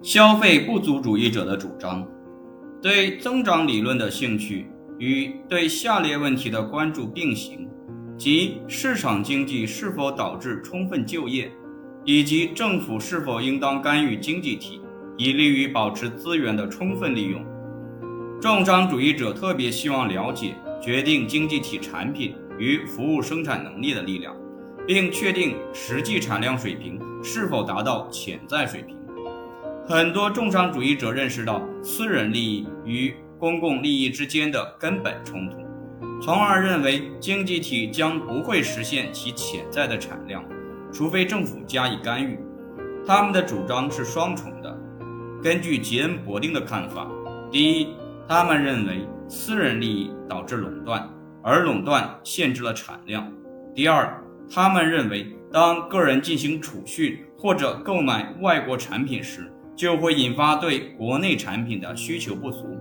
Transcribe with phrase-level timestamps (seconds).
[0.00, 2.06] 消费不足主义者的主张，
[2.80, 7.68] 对增长理论的兴趣与对下列问题的关注并行，
[8.16, 11.50] 即市场经济是否导致充分就业，
[12.04, 14.80] 以及政府是否应当干预经济体，
[15.16, 17.44] 以利于保持资源的充分利用。
[18.40, 24.32] 重商主义者特别希望了解决定经济体产品与服务生产能力的力量，
[24.86, 28.96] 并确定实际产量水平是否达到潜在水平。
[29.88, 35.56] 很多重商主义者认识到私人利益与公共利益之间的根本冲突，
[36.20, 40.44] 从而认为经济体将不会实现其潜在的产量，
[40.92, 42.38] 除非政府加以干预。
[43.06, 44.78] 他们的主张是双重的。
[45.42, 47.08] 根据吉恩·伯丁的看法，
[47.50, 47.88] 第一，
[48.28, 51.08] 他们认为私人利益导致垄断，
[51.42, 53.24] 而垄断限制了产量；
[53.74, 62.76] 第二，他们认为当个人进行储蓄或者购买外国产品时，就会引发对国内产品的需求不足，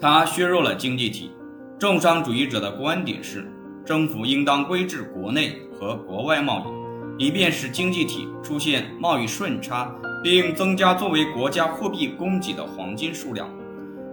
[0.00, 1.30] 它削弱了经济体。
[1.78, 3.48] 重商主义者的观点是，
[3.84, 6.66] 政府应当规制国内和国外贸
[7.16, 13.48] 易，以便使经济体出现贸易顺差，并增加作为国家货币供给的黄金数量。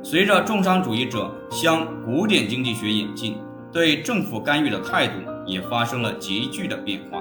[0.04, 3.38] 随着重商主义者向古典经济学演进，
[3.72, 5.14] 对政府干预的态度
[5.48, 7.20] 也发生了急剧的变化。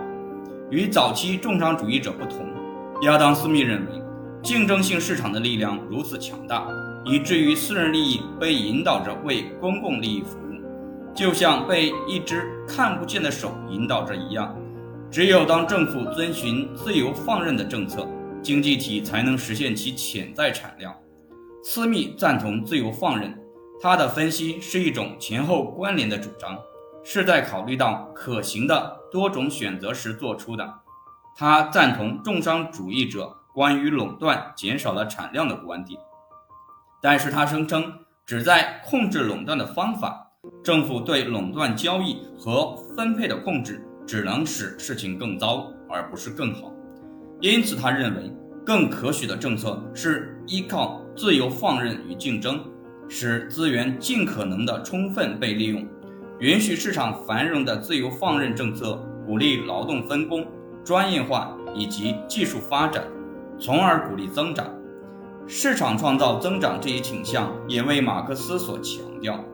[0.68, 2.46] 与早期重商主义者不同，
[3.04, 3.99] 亚当·斯密认为。
[4.42, 6.66] 竞争性市场的力量如此强大，
[7.04, 14.56] 以至于私人利益被引导着为公共利益服务，就像被一只看不见的手引导着一样。
[15.10, 18.08] 只有当政府遵循自由放任的政策，
[18.42, 20.96] 经济体才能实现其潜在产量。
[21.62, 23.38] 斯密赞同自由放任，
[23.82, 26.58] 他的分析是一种前后关联的主张，
[27.04, 30.66] 是在考虑到可行的多种选择时做出的。
[31.36, 33.36] 他赞同重商主义者。
[33.52, 36.00] 关于垄断减少了产量的观点，
[37.02, 37.92] 但是他声称
[38.24, 40.30] 旨在控制垄断的方法，
[40.62, 46.72] 政府对垄断交易和分配的控制只能使事情更糟，而不是更好。
[47.40, 48.32] 因此，他认为
[48.64, 52.62] 更可取的政策是依靠自由放任与竞争，
[53.08, 55.84] 使资源尽可能的充分被利用，
[56.38, 60.46] 允许市场繁荣的自由放任政策，鼓励劳动分工、
[60.84, 63.02] 专业化以及技术发展。
[63.60, 64.66] 从而鼓励增长，
[65.46, 69.44] 市场创造增长这一倾向也为马克思所强调，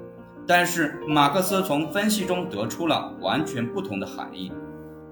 [0.47, 4.53] 但是马克思从分析中得出了完全不同的含义。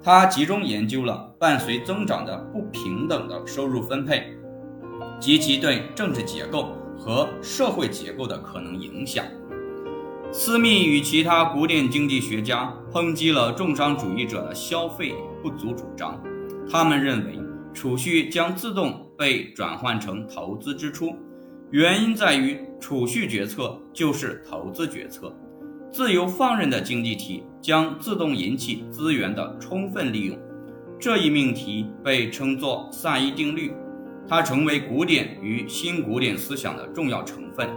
[0.00, 4.36] 他集中研究了伴随增长的不平等的收入分配
[5.18, 9.24] 及其对政治结构和社会结构的可能影响。
[10.30, 16.16] 斯密与其他古典经济学家抨击了重商主义者的消费不足主张，
[16.70, 17.43] 他们认为。
[17.74, 21.14] 储蓄将自动被转换成投资支出，
[21.72, 25.34] 原因在于储蓄决策就是投资决策。
[25.90, 30.38] 自由放任的经济体将自动引起资源的充分利用。
[30.98, 33.72] 这一命题被称作萨伊定律，
[34.28, 37.68] 它成为古典与新古典思想的重要成分。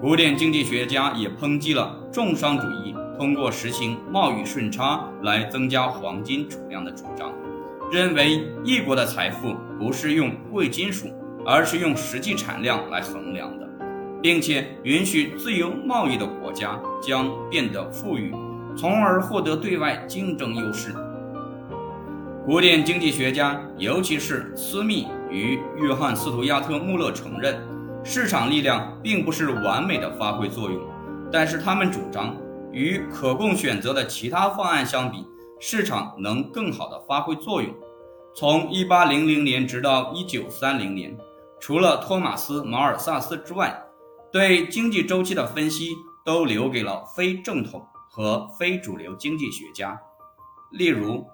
[0.00, 7.32] 古典经济学家也抨击了重商主义通过实行贸易顺差来增加黄金储量的主张。
[7.92, 11.12] 认为一国的财富不是用贵金属，
[11.44, 13.68] 而是用实际产量来衡量的，
[14.22, 18.34] 并且允许自由贸易的国家将变得富裕，
[18.74, 20.94] 从而获得对外竞争优势。
[22.46, 27.60] 古典经济学家，尤其是斯密与约翰·斯图亚特·穆勒承认，
[28.02, 30.80] 市场力量并不是完美的发挥作用，
[31.30, 32.34] 但是他们主张，
[32.72, 35.26] 与可供选择的其他方案相比。
[35.64, 37.72] 市场能更好地发挥作用。
[38.34, 41.16] 从1800年直到1930年，
[41.60, 43.80] 除了托马斯·马尔萨斯之外，
[44.32, 45.90] 对经济周期的分析
[46.24, 47.80] 都留给了非正统
[48.10, 50.00] 和非主流经济学家，
[50.72, 51.24] 例如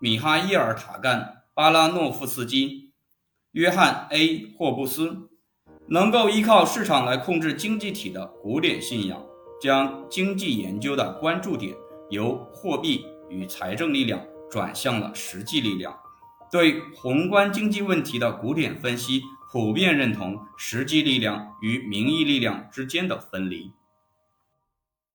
[0.00, 2.92] 米哈伊尔·塔干、巴拉诺夫斯基、
[3.52, 5.30] 约翰 ·A· 霍布斯。
[5.88, 9.22] 能够依靠市场来控制经济体的古典信仰，
[9.62, 11.72] 将经济研究的关注点
[12.10, 13.06] 由货币。
[13.28, 15.96] 与财政力量转向了实际力量，
[16.50, 23.72] 对宏观经济问题的古典分析普遍认同实际力量与名义力量之间的分离。